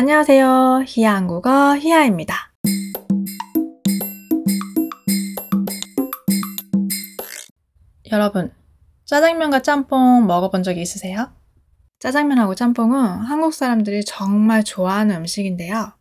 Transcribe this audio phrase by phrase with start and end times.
[0.00, 0.84] 안녕하세요.
[0.86, 2.52] 히야 한국어 히야입니다.
[8.12, 8.52] 여러분,
[9.04, 11.30] 짜장면과 짬뽕 먹어본 적 있으세요?
[11.98, 15.92] 짜장면하고 짬뽕은 한국 사람들이 정말 좋아하는 음식인데요.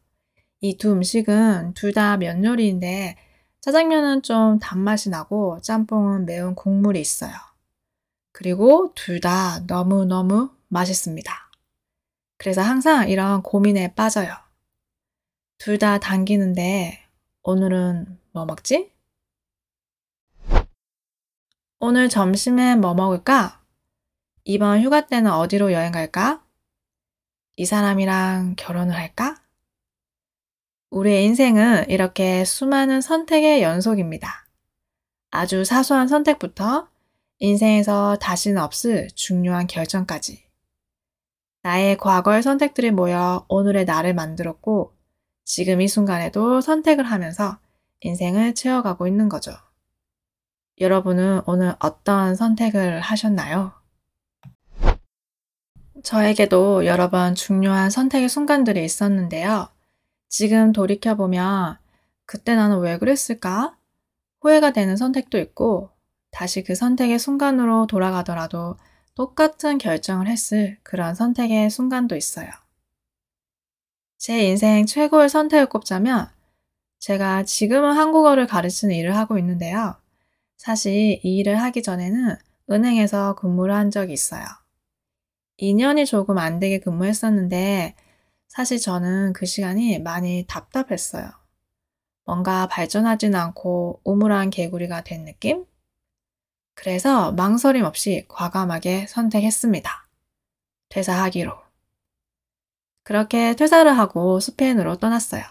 [0.62, 3.18] 이 두 음식은 둘 다 면 요리인데
[3.62, 7.32] 짜장면은 좀 단맛이 나고 짬뽕은 매운 국물이 있어요.
[8.32, 11.45] 그리고 둘 다 너무너무 맛있습니다.
[12.38, 14.36] 그래서 항상 이런 고민에 빠져요.
[15.58, 17.00] 둘 다 당기는데
[17.44, 18.92] 오늘은 뭐 먹지?
[21.80, 23.62] 오늘 점심에 뭐 먹을까?
[24.44, 26.44] 이번 휴가 때는 어디로 여행 갈까?
[27.58, 29.42] 이 사람이랑 결혼을 할까?
[30.90, 34.46] 우리의 인생은 이렇게 수많은 선택의 연속입니다.
[35.32, 36.90] 아주 사소한 선택부터
[37.40, 40.45] 인생에서 다시는 없을 중요한 결정까지.
[41.66, 44.94] 나의 과거의 선택들이 모여 오늘의 나를 만들었고,
[45.46, 47.58] 지금 이 순간에도 선택을 하면서
[48.02, 49.52] 인생을 채워가고 있는 거죠.
[50.80, 53.72] 여러분은 오늘 어떤 선택을 하셨나요?
[56.04, 59.68] 저에게도 여러 번 중요한 선택의 순간들이 있었는데요.
[60.30, 61.80] 지금 돌이켜보면
[62.28, 63.76] 그때 나는 왜 그랬을까?
[64.42, 65.90] 후회가 되는 선택도 있고
[66.30, 68.78] 다시 그 선택의 순간으로 돌아가더라도
[69.16, 72.50] 똑같은 결정을 했을 그런 선택의 순간도 있어요.
[74.18, 76.30] 제 인생 최고의 선택을 꼽자면
[77.00, 79.96] 제가 지금은 한국어를 가르치는 일을 하고 있는데요.
[80.58, 82.36] 사실 이 일을 하기 전에는
[82.70, 84.44] 은행에서 근무를 한 적이 있어요.
[85.58, 87.96] 2년이 조금 안 되게 근무했었는데
[88.50, 91.30] 사실 저는 그 시간이 많이 답답했어요.
[92.26, 95.66] 뭔가 발전하진 않고 우물한 개구리가 된 느낌?
[96.76, 100.08] 그래서 망설임 없이 과감하게 선택했습니다.
[100.90, 101.54] 퇴사하기로.
[103.04, 105.44] 그렇게 퇴사를 하고 스페인으로 떠났어요.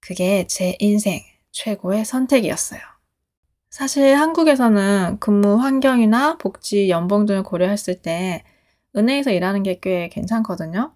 [0.00, 1.20] 그게 제 인생
[1.52, 2.80] 최고의 선택이었어요.
[3.70, 8.44] 사실 한국에서는 근무 환경이나 복지, 연봉 등을 고려했을 때
[8.96, 10.94] 은행에서 일하는 게 꽤 괜찮거든요.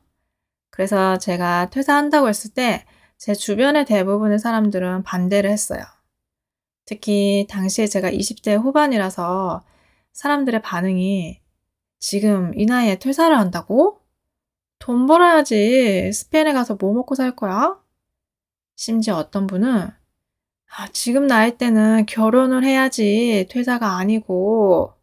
[0.71, 2.85] 그래서 제가 퇴사한다고 했을 때
[3.19, 5.83] 제 주변의 대부분의 사람들은 반대를 했어요.
[6.89, 9.63] 특히 당시에 제가 20대 후반이라서
[10.13, 11.39] 사람들의 반응이
[11.99, 14.01] 지금 이 나이에 퇴사를 한다고?
[14.79, 16.11] 돈 벌어야지.
[16.11, 17.79] 스페인에 가서 뭐 먹고 살 거야?
[18.75, 19.91] 심지어 어떤 분은
[20.71, 24.95] 아, 지금 나이 때는 결혼을 해야지 퇴사가 아니고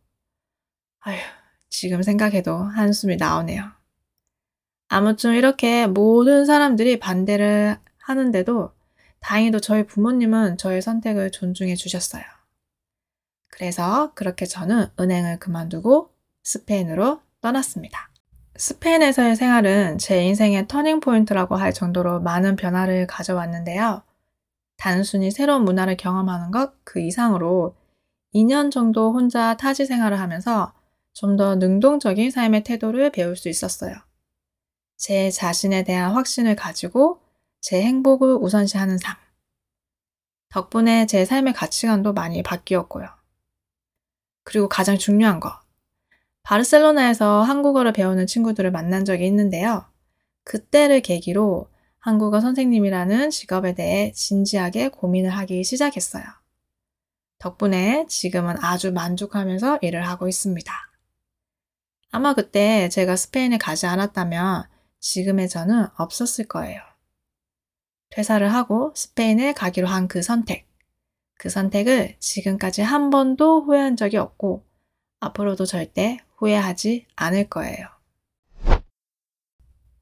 [1.02, 1.18] 아휴,
[1.70, 3.64] 지금 생각해도 한숨이 나오네요.
[4.88, 8.75] 아무튼 이렇게 모든 사람들이 반대를 하는데도
[9.26, 12.24] 다행히도 저희 부모님은 저의 선택을 존중해 주셨어요.
[13.48, 16.12] 그래서 그렇게 저는 은행을 그만두고
[16.44, 18.12] 스페인으로 떠났습니다.
[18.56, 24.04] 스페인에서의 생활은 제 인생의 터닝 포인트라고 할 정도로 많은 변화를 가져왔는데요.
[24.78, 27.76] 단순히 새로운 문화를 경험하는 것 그 이상으로
[28.36, 30.72] 2년 정도 혼자 타지 생활을 하면서
[31.14, 33.96] 좀 더 능동적인 삶의 태도를 배울 수 있었어요.
[34.98, 37.25] 제 자신에 대한 확신을 가지고
[37.66, 39.16] 제 행복을 우선시하는 삶.
[40.50, 43.08] 덕분에 제 삶의 가치관도 많이 바뀌었고요.
[44.44, 45.52] 그리고 가장 중요한 거.
[46.44, 49.84] 바르셀로나에서 한국어를 배우는 친구들을 만난 적이 있는데요.
[50.44, 51.68] 그때를 계기로
[51.98, 56.24] 한국어 선생님이라는 직업에 대해 진지하게 고민을 하기 시작했어요.
[57.40, 60.72] 덕분에 지금은 아주 만족하면서 일을 하고 있습니다.
[62.12, 64.66] 아마 그때 제가 스페인에 가지 않았다면
[65.00, 66.95] 지금의 저는 없었을 거예요.
[68.16, 70.68] 퇴사를 하고 스페인에 가기로 한 그 선택.
[71.38, 74.66] 그 선택을 지금까지 한 번도 후회한 적이 없고
[75.20, 77.90] 앞으로도 절대 후회하지 않을 거예요.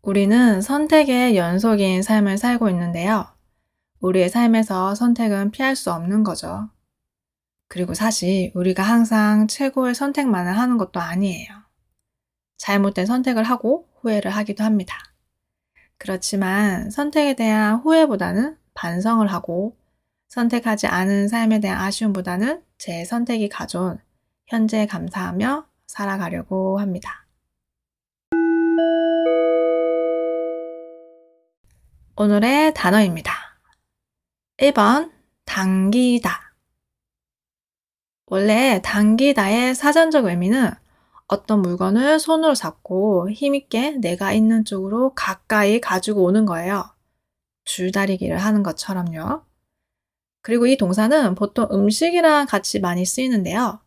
[0.03, 3.25] 우리는 선택의 연속인 삶을 살고 있는데요.
[3.99, 6.69] 우리의 삶에서 선택은 피할 수 없는 거죠.
[7.67, 11.49] 그리고 사실 우리가 항상 최고의 선택만을 하는 것도 아니에요.
[12.57, 15.12] 잘못된 선택을 하고 후회를 하기도 합니다.
[16.03, 19.77] 그렇지만 선택에 대한 후회보다는 반성을 하고
[20.27, 23.99] 선택하지 않은 삶에 대한 아쉬움보다는 제 선택이 가져온
[24.45, 27.25] 현재 감사하며 살아가려고 합니다.
[32.17, 33.33] 오늘의 단어입니다.
[34.57, 35.09] 1번,
[35.45, 36.53] 당기다.
[38.25, 40.69] 원래 당기다의 사전적 의미는
[41.27, 46.85] 어떤 물건을 손으로 잡고 힘있게 내가 있는 쪽으로 가까이 가지고 오는 거예요.
[47.65, 49.43] 줄다리기를 하는 것처럼요.
[50.41, 53.79] 그리고 이 동사는 보통 음식이랑 같이 많이 쓰이는데요.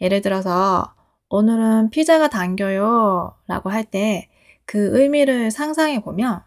[0.00, 0.94] 예를 들어서
[1.28, 4.28] 오늘은 피자가 당겨요 라고 할 때
[4.66, 6.42] 그 의미를 상상해 보면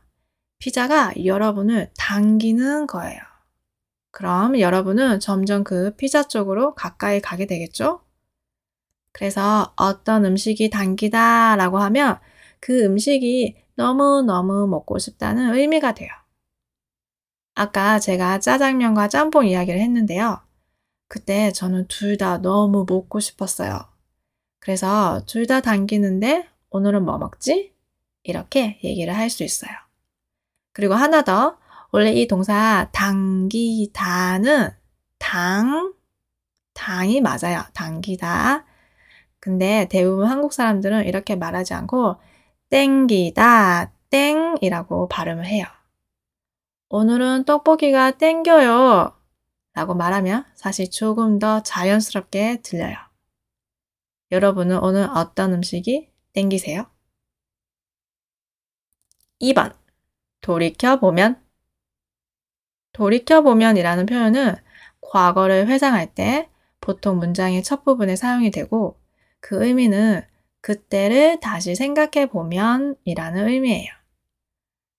[0.59, 3.19] 피자가 여러분을 당기는 거예요.
[4.11, 8.01] 그럼 여러분은 점점 그 피자 쪽으로 가까이 가게 되겠죠?
[9.11, 12.19] 그래서 어떤 음식이 당기다 라고 하면
[12.59, 16.09] 그 음식이 너무너무 먹고 싶다는 의미가 돼요.
[17.55, 20.41] 아까 제가 짜장면과 짬뽕 이야기를 했는데요.
[21.07, 23.79] 그때 저는 둘 다 너무 먹고 싶었어요.
[24.59, 27.73] 그래서 둘 다 당기는데 오늘은 뭐 먹지?
[28.23, 29.71] 이렇게 얘기를 할 수 있어요.
[30.73, 31.57] 그리고 하나 더.
[31.91, 34.69] 원래 이 동사 당기다는
[35.17, 35.93] 당,
[36.73, 37.63] 당이 맞아요.
[37.73, 38.65] 당기다.
[39.39, 42.17] 근데 대부분 한국 사람들은 이렇게 말하지 않고
[42.69, 45.65] 땡기다, 땡이라고 발음을 해요.
[46.89, 49.15] 오늘은 떡볶이가 땡겨요.
[49.73, 52.97] 라고 말하면 사실 조금 더 자연스럽게 들려요.
[54.31, 56.85] 여러분은 오늘 어떤 음식이 땡기세요?
[59.41, 59.73] 2번.
[60.41, 61.41] 돌이켜보면.
[62.93, 64.55] 돌이켜보면이라는 표현은
[65.01, 66.49] 과거를 회상할 때
[66.81, 68.98] 보통 문장의 첫 부분에 사용이 되고
[69.39, 70.21] 그 의미는
[70.61, 73.91] 그때를 다시 생각해 보면 이라는 의미예요.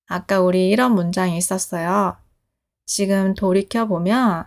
[0.07, 2.17] 아까 우리 이런 문장이 있었어요.
[2.87, 4.45] 지금 돌이켜 보면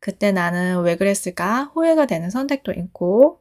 [0.00, 3.40] 그때 나는 왜 그랬을까 후회가 되는 선택도 있고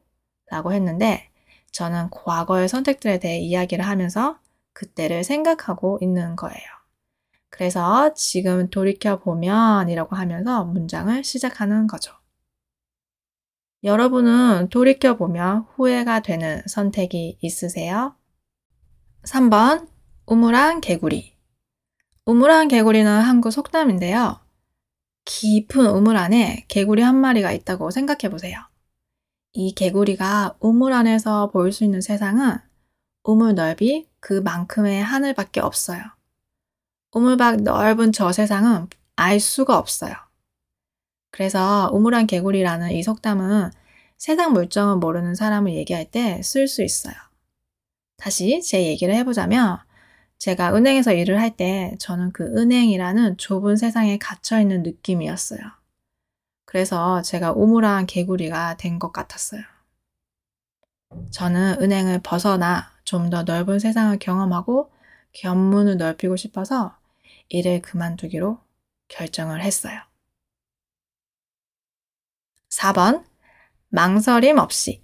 [0.49, 1.29] 라고 했는데
[1.71, 4.39] 저는 과거의 선택들에 대해 이야기를 하면서
[4.73, 6.63] 그때를 생각하고 있는 거예요.
[7.49, 12.13] 그래서 지금 돌이켜 보면 이라고 하면서 문장을 시작하는 거죠.
[13.85, 18.15] 여러분은 돌이켜보며 후회가 되는 선택이 있으세요?
[19.23, 19.87] 3번,
[20.25, 21.35] 우물안 개구리.
[22.25, 24.39] 우물안 개구리는 한국 속담인데요.
[25.25, 28.59] 깊은 우물 안에 개구리 한 마리가 있다고 생각해 보세요.
[29.53, 32.57] 이 개구리가 우물 안에서 볼 수 있는 세상은
[33.23, 36.01] 우물 넓이 그만큼의 하늘밖에 없어요.
[37.11, 40.24] 우물 밖 넓은 저 세상은 알 수가 없어요.
[41.35, 43.71] 그래서 우물안 개구리라는 이 속담은
[44.17, 47.13] 세상 물정을 모르는 사람을 얘기할 때 쓸 수 있어요.
[48.15, 49.79] 다시 제 얘기를 해보자면
[50.37, 55.59] 제가 은행에서 일을 할 때 저는 그 은행이라는 좁은 세상에 갇혀 있는 느낌이었어요.
[56.65, 59.61] 그래서 제가 우물안 개구리가 된 것 같았어요.
[61.31, 64.89] 저는 은행을 벗어나 좀 더 넓은 세상을 경험하고
[65.33, 66.95] 견문을 넓히고 싶어서
[67.49, 68.57] 일을 그만두기로
[69.09, 69.99] 결정을 했어요.
[72.75, 73.23] 4번,
[73.87, 75.01] 망설임 없이.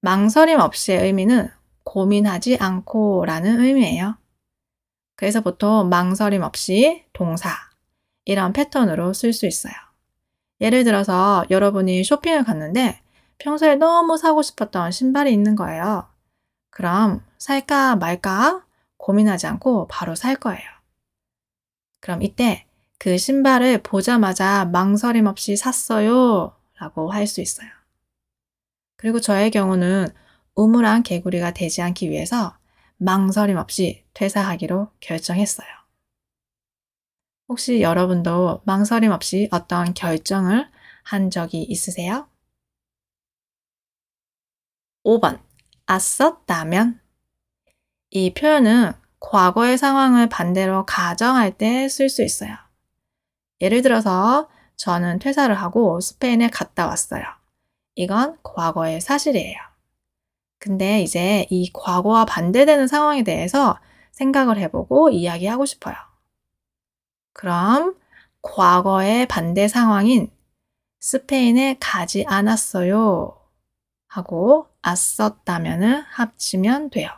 [0.00, 1.50] 망설임 없이의 의미는
[1.84, 4.16] 고민하지 않고 라는 의미예요.
[5.16, 7.50] 그래서 보통 망설임 없이 동사,
[8.24, 9.74] 이런 패턴으로 쓸 수 있어요.
[10.60, 13.00] 예를 들어서 여러분이 쇼핑을 갔는데
[13.38, 16.06] 평소에 너무 사고 싶었던 신발이 있는 거예요.
[16.70, 18.64] 그럼 살까 말까
[18.98, 20.68] 고민하지 않고 바로 살 거예요.
[22.00, 22.66] 그럼 이때
[23.00, 26.54] 그 신발을 보자마자 망설임 없이 샀어요.
[26.78, 27.70] 라고 할 수 있어요.
[28.98, 30.08] 그리고 저의 경우는
[30.54, 32.58] 우물안 개구리가 되지 않기 위해서
[32.98, 35.66] 망설임 없이 퇴사하기로 결정했어요.
[37.48, 40.70] 혹시 여러분도 망설임 없이 어떤 결정을
[41.02, 42.28] 한 적이 있으세요?
[45.04, 45.40] 5번.
[45.86, 47.00] 아썼다면.
[48.10, 52.69] 이 표현은 과거의 상황을 반대로 가정할 때 쓸 수 있어요.
[53.60, 57.22] 예를 들어서 저는 퇴사를 하고 스페인에 갔다 왔어요.
[57.94, 59.58] 이건 과거의 사실이에요.
[60.58, 63.78] 근데 이제 이 과거와 반대되는 상황에 대해서
[64.12, 65.94] 생각을 해보고 이야기하고 싶어요.
[67.32, 67.96] 그럼
[68.42, 70.30] 과거의 반대 상황인
[71.00, 73.36] 스페인에 가지 않았어요.
[74.08, 77.10] 하고 왔었다면을 합치면 돼요.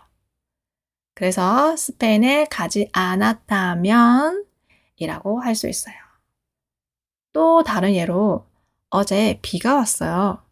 [1.15, 4.47] 그래서 스페인에 가지 않았다면
[4.97, 6.02] 이라고 할 수 있어요.
[7.33, 8.47] 또 다른 예로
[8.91, 10.43] 어제 비가 왔어요.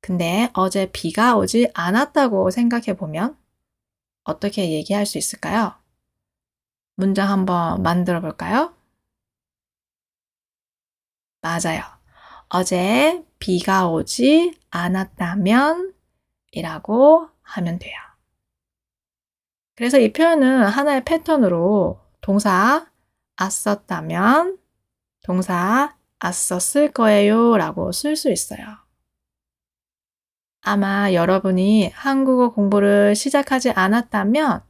[0.00, 3.36] 근데 어제 비가 오지 않았다고 생각해 보면
[4.24, 5.74] 어떻게 얘기할 수 있을까요?
[6.96, 8.74] 문장 한번 만들어 볼까요?
[11.40, 11.82] 맞아요.
[12.48, 15.94] 어제 비가 오지 않았다면
[16.52, 17.94] 이라고 하면 돼요.
[19.74, 22.90] 그래서 이 표현은 하나의 패턴으로 동사
[23.38, 24.58] 왔었다면
[25.22, 28.64] 동사 아썼을 거예요 라고 쓸 수 있어요.
[30.62, 34.62] 아마 여러분이 한국어 공부를 시작하지 않았다면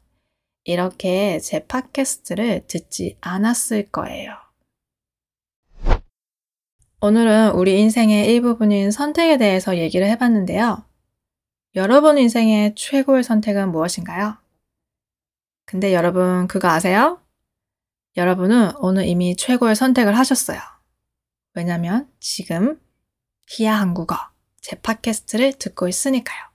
[0.64, 4.34] 이렇게 제 팟캐스트를 듣지 않았을 거예요.
[7.00, 10.84] 오늘은 우리 인생의 일부분인 선택에 대해서 얘기를 해봤는데요.
[11.76, 14.36] 여러분 인생의 최고의 선택은 무엇인가요?
[15.66, 17.20] 근데 여러분 그거 아세요?
[18.16, 20.75] 여러분은 오늘 이미 최고의 선택을 하셨어요.
[21.56, 22.78] 왜냐면 지금
[23.48, 24.16] 히야 한국어
[24.60, 26.46] 제 팟캐스트를 듣고 있으니까요.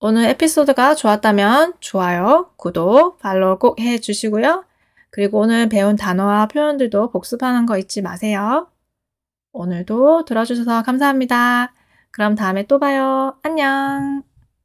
[0.00, 4.64] 오늘 에피소드가 좋았다면 좋아요, 구독, 팔로우 꼭 해주시고요.
[5.10, 8.68] 그리고 오늘 배운 단어와 표현들도 복습하는 거 잊지 마세요.
[9.52, 11.72] 오늘도 들어주셔서 감사합니다.
[12.10, 13.38] 그럼 다음에 또 봐요.
[13.42, 14.33] 안녕.